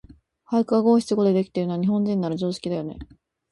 [0.49, 2.97] 俳句が五七五でできているのは、日本人なら常識だよね。